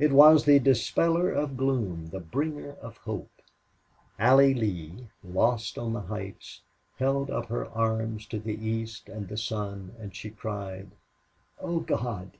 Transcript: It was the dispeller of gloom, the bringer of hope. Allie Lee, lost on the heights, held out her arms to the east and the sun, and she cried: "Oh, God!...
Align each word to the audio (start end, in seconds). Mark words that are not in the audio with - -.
It 0.00 0.10
was 0.10 0.44
the 0.46 0.58
dispeller 0.58 1.30
of 1.32 1.56
gloom, 1.56 2.08
the 2.10 2.18
bringer 2.18 2.72
of 2.82 2.96
hope. 2.96 3.30
Allie 4.18 4.52
Lee, 4.52 5.06
lost 5.22 5.78
on 5.78 5.92
the 5.92 6.00
heights, 6.00 6.62
held 6.98 7.30
out 7.30 7.46
her 7.50 7.66
arms 7.68 8.26
to 8.30 8.40
the 8.40 8.56
east 8.66 9.08
and 9.08 9.28
the 9.28 9.38
sun, 9.38 9.94
and 9.96 10.12
she 10.12 10.30
cried: 10.30 10.90
"Oh, 11.60 11.78
God!... 11.78 12.32